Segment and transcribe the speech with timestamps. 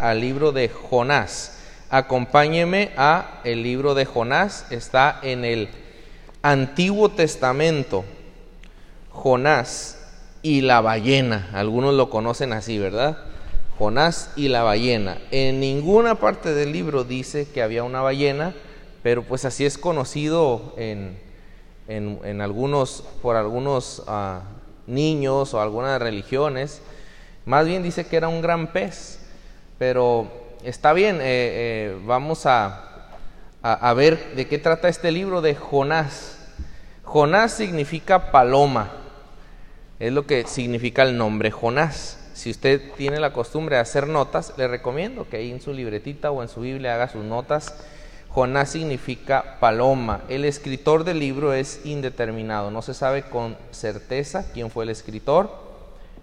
[0.00, 1.58] al libro de Jonás.
[1.90, 5.68] Acompáñeme a el libro de Jonás, está en el
[6.42, 8.04] Antiguo Testamento.
[9.10, 9.98] Jonás
[10.42, 13.18] y la ballena, algunos lo conocen así, ¿verdad?
[13.78, 15.18] Jonás y la ballena.
[15.30, 18.54] En ninguna parte del libro dice que había una ballena,
[19.02, 21.18] pero pues así es conocido en,
[21.88, 24.42] en, algunos, por algunos ah,
[24.86, 26.82] niños o algunas religiones.
[27.46, 29.20] Más bien dice que era un gran pez,
[29.86, 30.28] pero
[30.62, 33.10] está bien, eh, eh, vamos a,
[33.62, 36.38] a, a ver de qué trata este libro de Jonás.
[37.02, 38.92] Jonás significa paloma,
[39.98, 42.18] es lo que significa el nombre Jonás.
[42.32, 46.30] Si usted tiene la costumbre de hacer notas, le recomiendo que ahí en su libretita
[46.30, 47.74] o en su Biblia haga sus notas.
[48.30, 50.22] Jonás significa paloma.
[50.30, 55.50] El escritor del libro es indeterminado, no se sabe con certeza quién fue el escritor,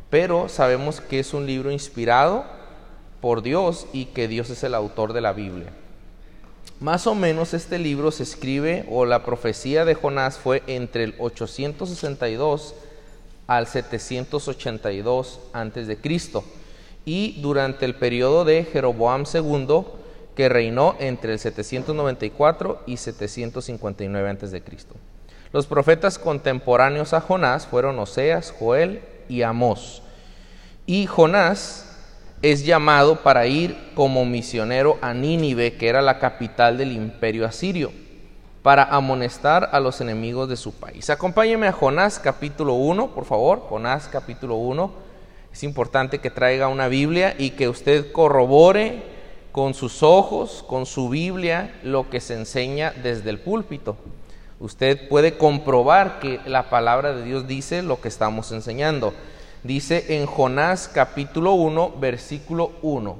[0.09, 2.59] pero sabemos que es un libro inspirado
[3.21, 5.71] por Dios y que Dios es el autor de la Biblia.
[6.79, 11.15] Más o menos este libro se escribe, o la profecía de Jonás fue entre el
[11.19, 12.73] 862
[13.45, 16.43] al 782 antes de Cristo
[17.05, 19.83] y durante el periodo de Jeroboam II
[20.35, 24.95] que reinó entre el 794 y 759 antes de Cristo.
[25.51, 30.01] Los profetas contemporáneos a Jonás fueron Oseas, Joel y Amós.
[30.85, 31.90] Y Jonás
[32.41, 37.91] es llamado para ir como misionero a Nínive, que era la capital del imperio asirio,
[38.63, 41.09] para amonestar a los enemigos de su país.
[41.09, 44.91] Acompáñeme a Jonás capítulo 1, por favor, Jonás capítulo 1.
[45.53, 49.03] Es importante que traiga una Biblia y que usted corrobore
[49.51, 53.97] con sus ojos, con su Biblia, lo que se enseña desde el púlpito.
[54.59, 59.13] Usted puede comprobar que la palabra de Dios dice lo que estamos enseñando.
[59.63, 63.15] Dice en Jonás capítulo 1, versículo 1.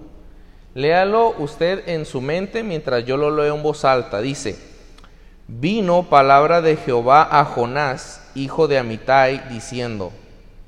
[0.73, 4.21] Léalo usted en su mente mientras yo lo leo en voz alta.
[4.21, 4.57] Dice,
[5.47, 10.11] vino palabra de Jehová a Jonás, hijo de Amitai, diciendo,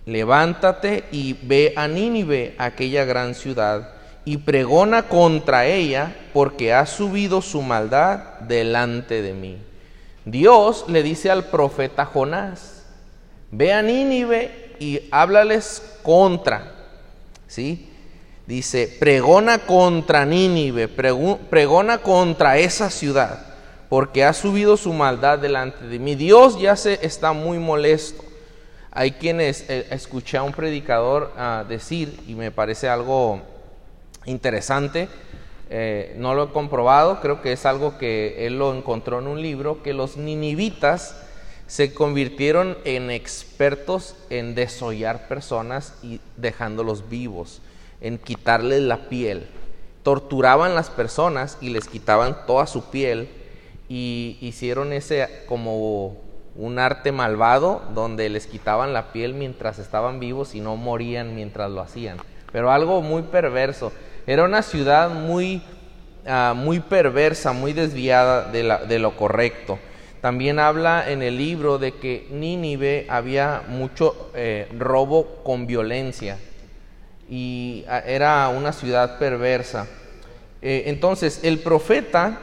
[0.05, 3.95] levántate y ve a Nínive, aquella gran ciudad,
[4.25, 9.57] y pregona contra ella, porque ha subido su maldad delante de mí.
[10.23, 12.85] Dios le dice al profeta Jonás,
[13.49, 16.73] ve a Nínive y háblales contra,
[17.47, 17.89] ¿sí?
[18.45, 23.45] Dice, pregona contra Nínive, pregona contra esa ciudad,
[23.87, 26.15] porque ha subido su maldad delante de mí.
[26.15, 28.25] Dios ya se está muy molesto.
[28.91, 33.41] Hay quienes eh, escuché a un predicador ah, decir, y me parece algo
[34.25, 35.07] interesante,
[35.69, 39.41] eh, no lo he comprobado, creo que es algo que él lo encontró en un
[39.41, 41.15] libro, que los ninivitas
[41.67, 47.61] se convirtieron en expertos en desollar personas y dejándolos vivos,
[48.01, 49.47] en quitarles la piel.
[50.03, 53.29] Torturaban las personas y les quitaban toda su piel
[53.87, 56.17] y hicieron ese como
[56.55, 61.71] un arte malvado donde les quitaban la piel mientras estaban vivos y no morían mientras
[61.71, 62.17] lo hacían.
[62.51, 63.91] Pero algo muy perverso.
[64.27, 65.63] Era una ciudad muy,
[66.27, 69.79] ah, muy perversa, muy desviada de lo correcto.
[70.23, 76.37] También habla en el libro de que Nínive había mucho eh, robo con violencia
[77.29, 79.85] y ah, era una ciudad perversa.
[80.61, 82.39] Eh, entonces el profeta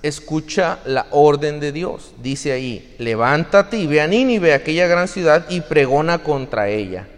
[0.00, 2.14] escucha la orden de Dios.
[2.22, 7.08] Dice ahí, levántate y ve a Nínive, aquella gran ciudad, y pregona contra ella.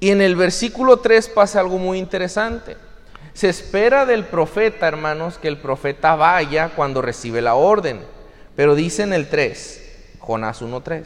[0.00, 2.76] Y en el versículo 3 pasa algo muy interesante.
[3.34, 8.15] Se espera del profeta, hermanos, que el profeta vaya cuando recibe la orden.
[8.56, 9.82] Pero dice en el 3,
[10.18, 11.04] Jonás 1.3,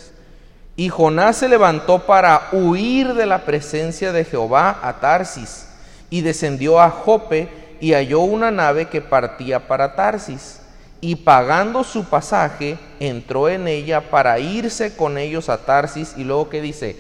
[0.77, 5.67] y Jonás se levantó para huir de la presencia de Jehová a Tarsis,
[6.09, 7.49] y descendió a Jope
[7.81, 10.61] y halló una nave que partía para Tarsis,
[11.01, 16.49] y pagando su pasaje, entró en ella para irse con ellos a Tarsis, y luego
[16.49, 16.97] que dice,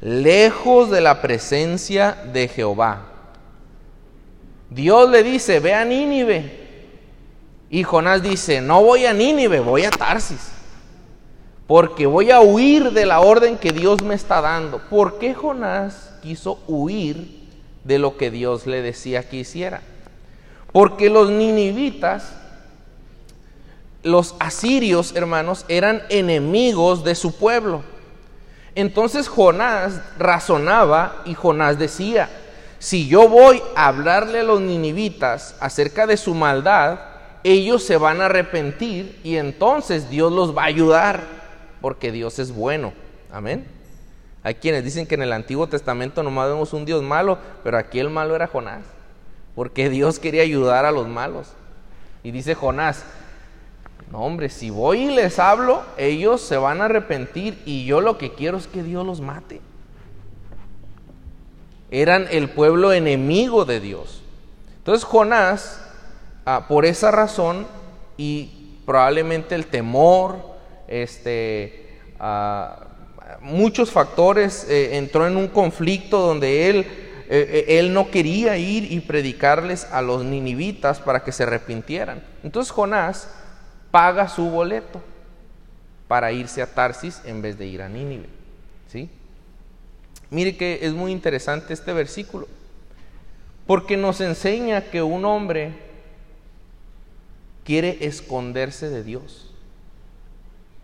[0.00, 3.06] lejos de la presencia de Jehová.
[4.70, 6.67] Dios le dice, ve a Nínive,
[7.70, 10.52] y Jonás dice, no voy a Nínive, voy a Tarsis.
[11.66, 14.78] Porque voy a huir de la orden que Dios me está dando.
[14.88, 17.46] ¿Por qué Jonás quiso huir
[17.84, 19.82] de lo que Dios le decía que hiciera?
[20.72, 22.32] Porque los ninivitas,
[24.02, 27.82] los asirios, hermanos, eran enemigos de su pueblo.
[28.74, 32.30] Entonces Jonás razonaba y Jonás decía,
[32.78, 36.98] si yo voy a hablarle a los ninivitas acerca de su maldad,
[37.52, 41.22] ellos se van a arrepentir y entonces Dios los va a ayudar
[41.80, 42.92] porque Dios es bueno.
[43.32, 43.66] Amén.
[44.42, 47.98] Hay quienes dicen que en el Antiguo Testamento nomás vemos un Dios malo, pero aquí
[47.98, 48.84] el malo era Jonás.
[49.54, 51.48] porque Dios quería ayudar a los malos.
[52.22, 53.04] Y dice Jonás,
[54.12, 58.18] no hombre, si voy y les hablo, ellos se van a arrepentir y yo lo
[58.18, 59.60] que quiero es que Dios los mate.
[61.90, 64.22] Eran el pueblo enemigo de Dios.
[64.78, 65.87] Entonces Jonás,
[66.48, 67.66] ah, por esa razón
[68.16, 70.36] y probablemente el temor,
[70.88, 72.86] este, ah,
[73.40, 76.86] muchos factores, eh, entró en un conflicto donde él, eh,
[77.28, 82.22] eh, él no quería ir y predicarles a los ninivitas para que se arrepintieran.
[82.42, 83.28] Entonces Jonás
[83.90, 85.02] paga su boleto
[86.08, 88.28] para irse a Tarsis en vez de ir a Nínive.
[88.90, 89.10] ¿sí?
[90.30, 92.48] Mire que es muy interesante este versículo,
[93.66, 95.87] porque nos enseña que un hombre
[97.68, 99.50] quiere esconderse de Dios.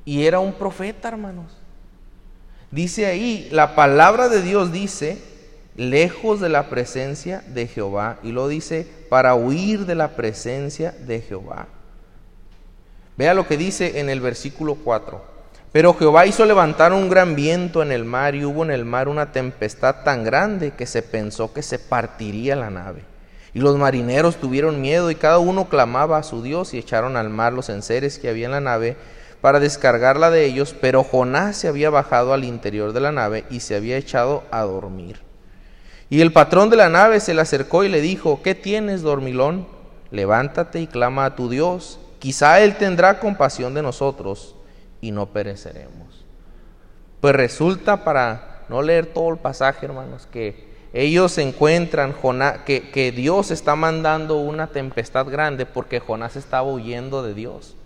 [0.05, 1.51] Y era un profeta, hermanos.
[2.71, 5.17] Dice ahí, la palabra de Dios dice,
[5.77, 11.23] lejos de la presencia de Jehová, y lo dice, para huir de la presencia de
[11.23, 11.69] Jehová.
[13.17, 15.25] Vea lo que dice en el versículo 4.
[15.73, 19.09] Pero Jehová hizo levantar un gran viento en el mar y hubo en el mar
[19.09, 23.14] una tempestad tan grande que se pensó que se partiría la nave.
[23.55, 27.31] Y los marineros tuvieron miedo y cada uno clamaba a su Dios y echaron al
[27.31, 28.97] mar los enseres que había en la nave
[29.41, 33.61] para descargarla de ellos, pero Jonás se había bajado al interior de la nave y
[33.61, 35.21] se había echado a dormir.
[36.11, 39.67] Y el patrón de la nave se le acercó y le dijo, ¿qué tienes, dormilón?
[40.11, 44.57] Levántate y clama a tu Dios Quizá Él tendrá compasión de nosotros
[45.03, 46.25] y no pereceremos.
[47.21, 52.15] Pues resulta, para no leer todo el pasaje, hermanos, que ellos encuentran
[52.65, 57.77] que, Dios está mandando una tempestad grande porque Jonás estaba huyendo de Dios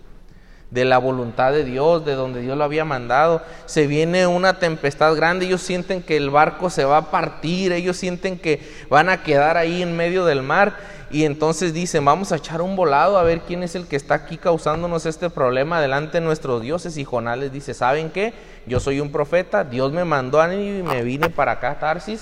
[0.69, 3.41] de la voluntad de Dios, de donde Dios lo había mandado.
[3.65, 7.97] Se viene una tempestad grande, ellos sienten que el barco se va a partir, ellos
[7.97, 10.77] sienten que van a quedar ahí en medio del mar
[11.09, 14.13] y entonces dicen, vamos a echar un volado a ver quién es el que está
[14.13, 16.97] aquí causándonos este problema delante de nuestros dioses.
[16.97, 18.33] Y Jonás les dice, ¿saben qué?
[18.67, 22.21] Yo soy un profeta, Dios me mandó a mí y me vine para acá, Tarsis.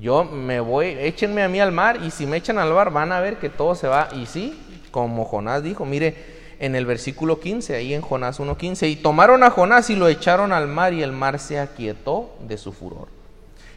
[0.00, 3.12] Yo me voy, échenme a mí al mar y si me echan al mar van
[3.12, 4.08] a ver que todo se va.
[4.14, 4.60] Y sí,
[4.90, 9.50] como Jonás dijo, mire, en el versículo 15, ahí en Jonás 1.15, y tomaron a
[9.50, 13.08] Jonás y lo echaron al mar y el mar se aquietó de su furor.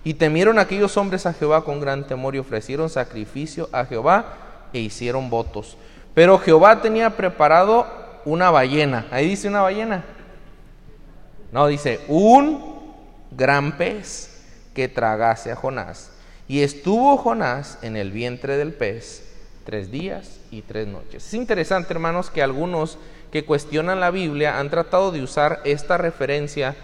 [0.04, 4.38] Y temieron aquellos hombres a Jehová con gran temor y ofrecieron sacrificio a Jehová
[4.74, 5.78] e hicieron votos.
[6.14, 7.86] Pero Jehová tenía preparado
[8.25, 9.06] una ballena.
[9.12, 10.04] Ahí dice una ballena.
[11.52, 12.94] No, dice un
[13.31, 14.37] gran pez
[14.77, 16.12] que tragase a Jonás.
[16.47, 19.24] Y estuvo Jonás en el vientre del pez
[19.65, 21.25] tres días y tres noches.
[21.25, 23.00] Es interesante, hermanos, que algunos
[23.31, 26.75] que cuestionan la Biblia han tratado de usar esta referencia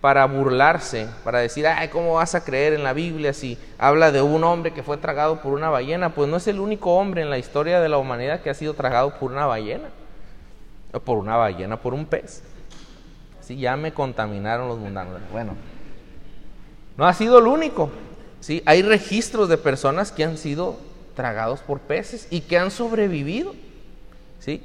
[0.00, 4.22] para burlarse, para decir, ay, ¿cómo vas a creer en la Biblia si habla de
[4.22, 6.08] un hombre que fue tragado por una ballena?
[6.16, 8.74] Pues no es el único hombre en la historia de la humanidad que ha sido
[8.74, 9.88] tragado por una ballena,
[11.04, 12.42] por una ballena, por un pez.
[13.40, 15.20] Sí, ya me contaminaron los mundanos.
[15.30, 15.54] Bueno,
[16.96, 17.90] no ha sido el único.
[18.40, 20.76] Sí, hay registros de personas que han sido
[21.14, 23.54] tragados por peces y que han sobrevivido.
[24.38, 24.62] ¿Sí?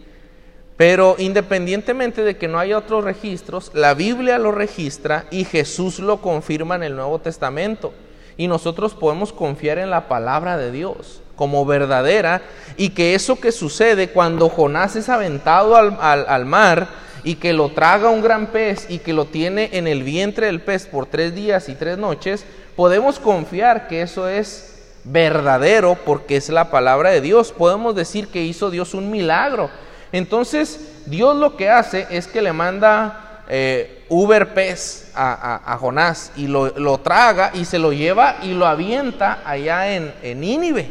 [0.78, 6.22] Pero independientemente de que no haya otros registros, la Biblia lo registra y Jesús lo
[6.22, 7.94] confirma en el Nuevo Testamento.
[8.38, 12.42] Y nosotros podemos confiar en la palabra de Dios como verdadera
[12.77, 16.88] y que eso que sucede cuando Jonás es aventado al, mar
[17.24, 20.62] y que lo traga un gran pez y que lo tiene en el vientre del
[20.62, 24.68] pez por tres días y tres noches, podemos confiar que eso es
[25.04, 27.51] verdadero porque es la palabra de Dios.
[27.51, 29.70] Podemos decir que hizo Dios un milagro
[30.12, 36.48] entonces, Dios lo que hace es que le manda eh, Uber pez a, Jonás y
[36.48, 40.90] lo, traga y se lo lleva y lo avienta allá en, en Nínive.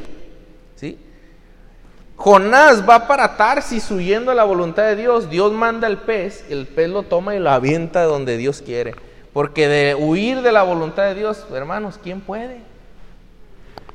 [2.23, 5.31] Jonás va para Tarsis huyendo a la voluntad de Dios.
[5.31, 8.95] Dios manda el pez, el pez lo toma y lo avienta donde Dios quiere.
[9.33, 12.59] Porque de huir de la voluntad de Dios, hermanos, ¿quién puede?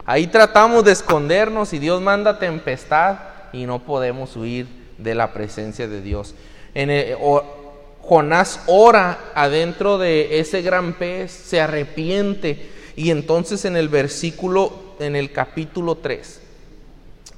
[0.07, 3.17] Ahí tratamos de escondernos y Dios manda tempestad
[3.53, 4.65] y no podemos huir
[4.97, 6.33] de la presencia de Dios.
[6.73, 6.89] En
[8.01, 15.15] Jonás ora adentro de ese gran pez, se arrepiente y entonces en el versículo, en
[15.15, 16.41] el capítulo 3,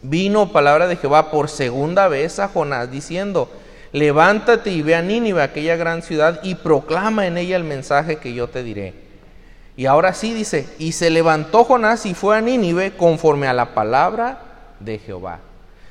[0.01, 3.49] vino palabra de Jehová por segunda vez a Jonás diciendo,
[3.91, 8.33] levántate y ve a Nínive, aquella gran ciudad, y proclama en ella el mensaje que
[8.33, 8.93] yo te diré.
[9.75, 13.73] Y ahora sí dice, y se levantó Jonás y fue a Nínive conforme a la
[13.73, 14.39] palabra
[14.79, 15.39] de Jehová.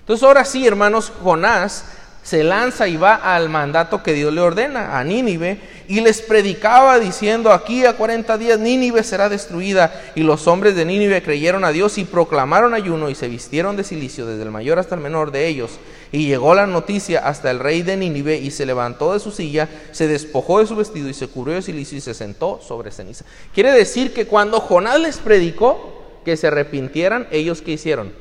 [0.01, 1.85] Entonces ahora sí, hermanos, Jonás
[2.27, 6.99] se lanza y va al mandato que Dios le ordena a Nínive y les predicaba
[6.99, 9.95] diciendo, aquí a 40 días Nínive será destruida.
[10.17, 13.85] Y los hombres de Nínive creyeron a Dios y proclamaron ayuno y se vistieron de
[13.85, 15.79] silicio desde el mayor hasta el menor de ellos.
[16.11, 19.69] Y llegó la noticia hasta el rey de Nínive y se levantó de su silla,
[19.93, 23.25] se despojó de su vestido y se cubrió de silicio y se sentó sobre ceniza.
[23.55, 28.13] Quiere decir que cuando Jonás les predicó que se arrepintieran, ellos qué hicieron?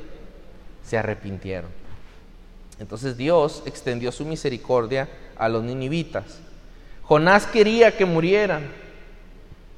[0.87, 1.84] Se arrepintieron.
[2.79, 6.39] Entonces Dios extendió su misericordia a los ninivitas.
[7.03, 8.63] Jonás quería que murieran,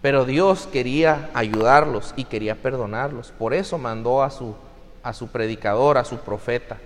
[0.01, 3.31] pero Dios quería ayudarlos y quería perdonarlos.
[3.37, 4.55] Por eso mandó a su,
[5.03, 6.77] a su predicador, a su profeta.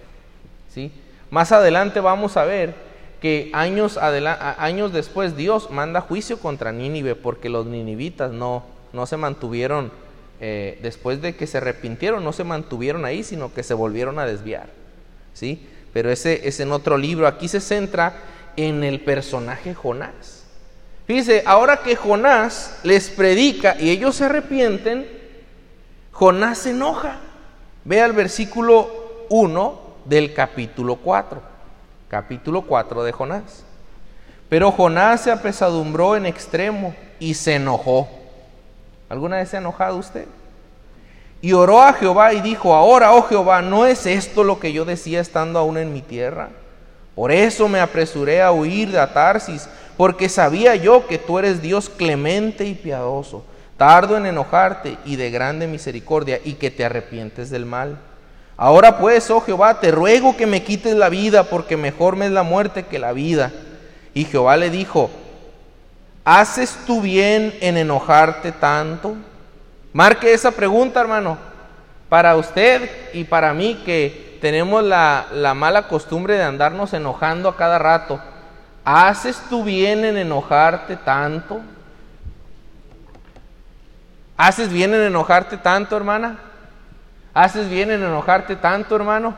[0.69, 0.91] ¿sí?
[1.29, 2.73] Más adelante vamos a ver
[3.21, 8.63] que años, años después Dios manda juicio contra Nínive porque los ninivitas no,
[8.93, 9.91] no se mantuvieron,
[10.39, 14.25] eh, después de que se arrepintieron, no se mantuvieron ahí, sino que se volvieron a
[14.25, 14.69] desviar.
[15.33, 15.67] ¿sí?
[15.93, 17.27] Pero ese es en otro libro.
[17.27, 18.13] Aquí se centra
[18.55, 20.45] en el personaje Jonás.
[21.05, 25.07] Fíjese, ahora que Jonás les predica y ellos se arrepienten,
[26.11, 27.17] Jonás se enoja.
[27.83, 31.41] Ve al versículo 1 del capítulo 4.
[32.07, 33.63] Capítulo 4 de Jonás.
[34.49, 38.07] Pero Jonás se apesadumbró en extremo y se enojó.
[39.09, 40.27] ¿Alguna vez se ha enojado usted?
[41.41, 44.85] Y oró a Jehová y dijo, ahora, oh Jehová, ¿no es esto lo que yo
[44.85, 46.49] decía estando aún en mi tierra?
[47.15, 49.67] Por eso me apresuré a huir de Atarsis,
[49.97, 53.43] porque sabía yo que tú eres Dios clemente y piadoso,
[53.75, 57.97] tardo en enojarte y de grande misericordia, y que te arrepientes del mal.
[58.55, 62.31] Ahora pues, oh Jehová, te ruego que me quites la vida, porque mejor me es
[62.31, 63.51] la muerte que la vida.
[64.13, 65.09] Y Jehová le dijo,
[66.23, 69.15] ¿haces tú bien en enojarte tanto?
[69.93, 71.37] Marque esa pregunta, hermano,
[72.07, 77.77] para usted y para mí que tenemos la, mala costumbre de andarnos enojando a cada
[77.77, 78.19] rato.
[78.83, 81.61] ¿Haces tú bien en enojarte tanto?
[84.37, 86.37] ¿Haces bien en enojarte tanto, hermana?
[87.33, 89.35] ¿Haces bien en enojarte tanto, hermano?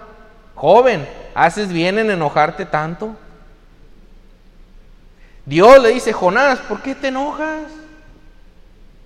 [0.55, 3.15] Joven, ¿haces bien en enojarte tanto?
[5.45, 7.82] Dios le dice, Jonás, ¿por qué te enojas?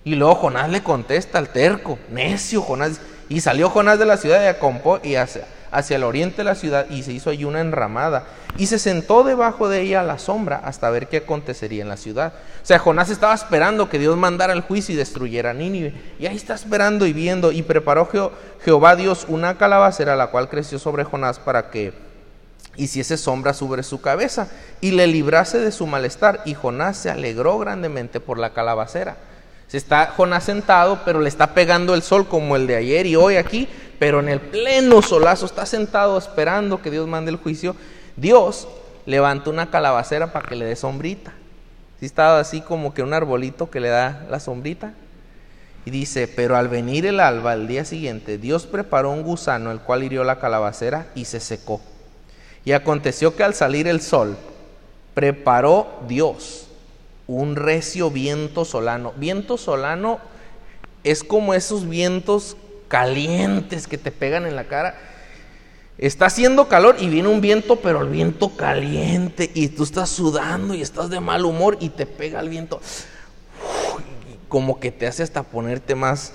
[0.04, 3.00] Y luego Jonás le contesta al terco, necio Jonás.
[3.28, 6.54] Y salió Jonás de la ciudad de Acompó y hacia, hacia el oriente de la
[6.54, 8.24] ciudad y se hizo allí una enramada.
[8.56, 11.96] Y se sentó debajo de ella a la sombra hasta ver qué acontecería en la
[11.96, 12.32] ciudad.
[12.62, 15.92] O sea, Jonás estaba esperando que Dios mandara el juicio y destruyera a Nínive.
[16.18, 17.52] Y ahí está esperando y viendo.
[17.52, 18.08] Y preparó
[18.64, 21.92] Jehová Dios una calabacera, la cual creció sobre Jonás para que
[22.76, 24.48] hiciese sombra sobre su cabeza
[24.80, 26.40] y le librase de su malestar.
[26.46, 29.16] Y Jonás se alegró grandemente por la calabacera.
[29.68, 33.16] Se está Jonás sentado, pero le está pegando el sol como el de ayer y
[33.16, 37.76] hoy aquí, pero en el pleno solazo está sentado esperando que Dios mande el juicio.
[38.16, 38.66] Dios
[39.04, 41.34] levanta una calabacera para que le dé sombrita.
[42.00, 44.94] Si estaba así como que un arbolito que le da la sombrita.
[45.84, 49.80] Y dice, pero al venir el alba, el día siguiente, Dios preparó un gusano, el
[49.80, 51.80] cual hirió la calabacera y se secó.
[52.64, 54.36] Y aconteció que al salir el sol,
[55.14, 56.67] preparó Dios
[57.28, 59.12] un recio viento solano.
[59.16, 60.18] Viento solano
[61.04, 62.56] es como esos vientos
[62.88, 64.98] calientes que te pegan en la cara.
[65.98, 70.74] Está haciendo calor y viene un viento, pero el viento caliente y tú estás sudando
[70.74, 72.80] y estás de mal humor y te pega el viento.
[74.48, 76.32] como que te hace hasta ponerte más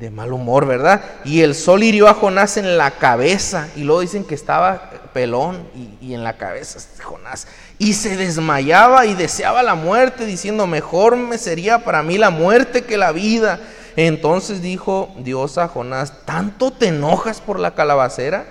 [0.00, 1.04] de mal humor, ¿verdad?
[1.26, 5.66] Y el sol hirió a Jonás en la cabeza y luego dicen que estaba pelón
[5.74, 7.46] y, y en la cabeza Jonás
[7.78, 12.84] y se desmayaba y deseaba la muerte, diciendo, mejor me sería para mí la muerte
[12.84, 13.60] que la vida.
[13.96, 18.46] Entonces dijo Dios a Jonás, ¿tanto te enojas por la calabacera?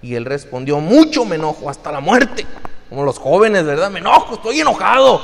[0.00, 2.46] Y él respondió, mucho me enojo, hasta la muerte.
[2.88, 3.90] Como los jóvenes, ¿verdad?
[3.90, 5.20] Me enojo, estoy enojado.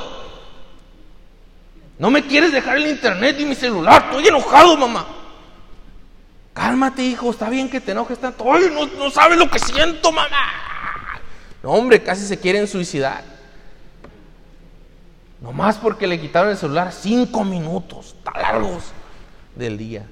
[1.97, 5.07] No me quieres dejar el internet y mi celular, estoy enojado, mamá.
[6.53, 8.53] Cálmate, hijo, está bien que te enojes tanto.
[8.53, 10.64] Ay, no, no sabes lo que siento, mamá.
[11.65, 13.23] Hombre, casi se quieren suicidar.
[15.41, 18.85] Nomás porque le quitaron el celular cinco minutos tan largos
[19.55, 20.05] del día.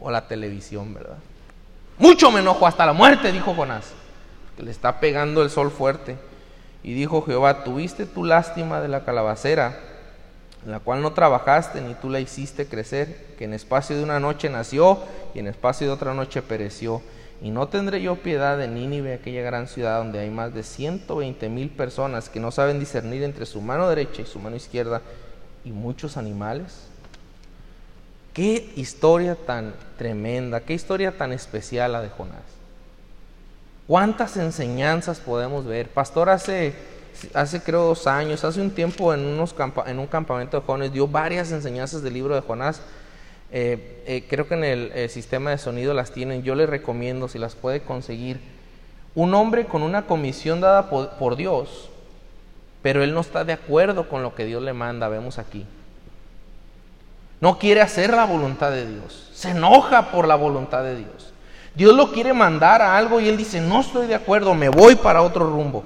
[0.00, 1.18] O la televisión, ¿verdad?
[1.98, 3.92] Mucho me enojo hasta la muerte, dijo Jonás,
[4.56, 6.16] que le está pegando el sol fuerte.
[6.82, 9.80] Y dijo Jehová, tuviste tu lástima de la calabacera,
[10.64, 14.20] en la cual no trabajaste ni tú la hiciste crecer, que en espacio de una
[14.20, 15.00] noche nació
[15.34, 17.02] y en espacio de otra noche pereció.
[17.42, 21.48] Y no tendré yo piedad de Nínive, aquella gran ciudad donde hay más de 120
[21.48, 25.02] mil personas que no saben discernir entre su mano derecha y su mano izquierda
[25.64, 26.86] y muchos animales.
[28.32, 32.42] Qué historia tan tremenda, qué historia tan especial la de Jonás.
[33.86, 35.88] ¿Cuántas enseñanzas podemos ver?
[35.88, 36.74] Pastor hace,
[37.34, 39.54] hace creo dos años, hace un tiempo en, unos
[39.86, 42.80] en un campamento de jóvenes dio varias enseñanzas del libro de Jonás.
[43.52, 46.42] Eh, eh, creo que en el, el sistema de sonido las tienen.
[46.42, 48.40] Yo les recomiendo si las puede conseguir.
[49.14, 51.88] Un hombre con una comisión dada por Dios,
[52.82, 55.64] pero él no está de acuerdo con lo que Dios le manda, vemos aquí.
[57.40, 59.30] No quiere hacer la voluntad de Dios.
[59.32, 61.32] Se enoja por la voluntad de Dios.
[61.74, 64.96] Dios lo quiere mandar a algo y él dice, no estoy de acuerdo, me voy
[64.96, 65.84] para otro rumbo.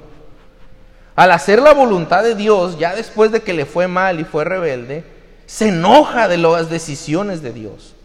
[1.16, 4.44] Al hacer la voluntad de Dios, ya después de que le fue mal y fue
[4.44, 5.04] rebelde,
[5.50, 7.96] se enoja de las decisiones de Dios.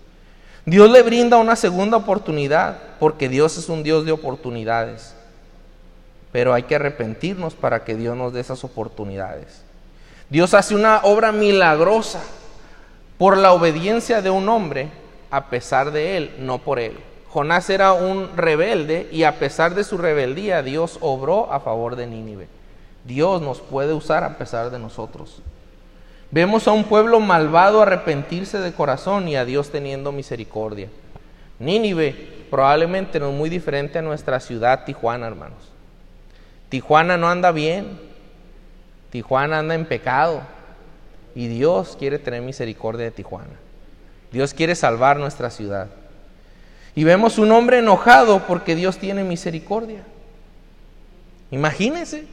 [0.66, 5.16] Dios le brinda una segunda oportunidad porque Dios es un Dios de oportunidades.
[6.32, 9.62] Pero hay que arrepentirnos para que Dios nos dé esas oportunidades.
[10.28, 12.20] Dios hace una obra milagrosa
[13.20, 14.90] por la obediencia de un hombre
[15.30, 16.98] a pesar de él, no por él.
[17.30, 22.08] Jonás era un rebelde y a pesar de su rebeldía Dios obró a favor de
[22.08, 22.48] Nínive.
[23.04, 25.44] Dios nos puede usar a pesar de nosotros.
[26.32, 30.89] Vemos a un pueblo malvado arrepentirse de corazón y a Dios teniendo misericordia.
[31.60, 32.13] Nínive
[32.50, 35.72] probablemente no es muy diferente a nuestra ciudad Tijuana, hermanos.
[36.70, 38.00] Tijuana no anda bien.
[39.12, 40.41] Tijuana anda en pecado.
[41.36, 43.53] Y Dios quiere tener misericordia de Tijuana.
[44.32, 45.88] Dios quiere salvar nuestra ciudad.
[46.96, 50.03] Y vemos un hombre enojado porque Dios tiene misericordia.
[51.51, 52.25] Imagínense.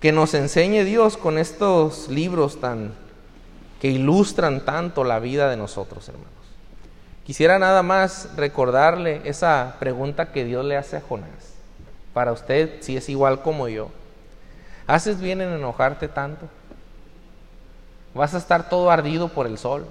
[0.00, 2.92] Que nos enseñe Dios con estos libros tan
[3.80, 6.30] que ilustran tanto la vida de nosotros, hermanos.
[7.24, 11.54] Quisiera nada más recordarle esa pregunta que Dios le hace a Jonás.
[12.14, 13.90] Para usted, si es igual como yo.
[14.86, 16.48] ¿Haces bien en enojarte tanto?
[18.14, 19.86] Vas a estar todo ardido por el sol.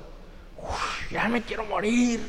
[1.11, 2.21] ya me quiero morir.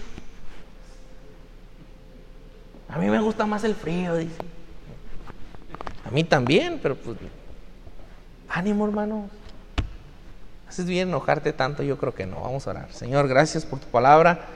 [2.89, 4.43] A mí me gusta más el frío, dice.
[6.05, 7.17] A mí también, pero pues
[8.57, 9.29] ánimo, hermano.
[10.67, 11.83] ¿Haces bien enojarte tanto?
[11.83, 12.41] Yo creo que no.
[12.41, 12.91] Vamos a orar.
[12.91, 14.47] Señor, gracias por tu palabra.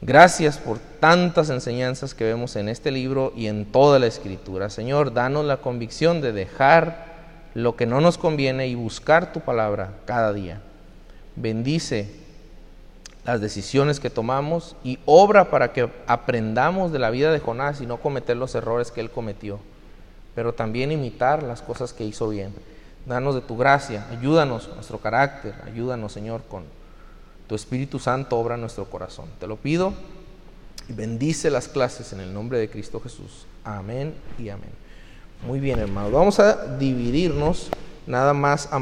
[0.00, 4.70] Gracias por tantas enseñanzas que vemos en este libro y en toda la escritura.
[4.70, 7.12] Señor, danos la convicción de dejar
[7.54, 10.62] lo que no nos conviene y buscar tu palabra cada día.
[11.36, 12.10] Bendice
[13.26, 17.86] las decisiones que tomamos y obra para que aprendamos de la vida de Jonás y
[17.86, 19.60] no cometer los errores que él cometió,
[20.34, 22.52] pero también imitar las cosas que hizo bien.
[23.06, 26.64] Danos de tu gracia, ayúdanos nuestro carácter, ayúdanos Señor con
[27.48, 29.28] tu Espíritu Santo obra nuestro corazón.
[29.40, 29.92] Te lo pido
[30.88, 33.46] y bendice las clases en el nombre de Cristo Jesús.
[33.64, 34.70] Amén y amén.
[35.46, 36.12] Muy bien, hermanos.
[36.12, 37.68] Vamos a dividirnos
[38.06, 38.78] nada más a.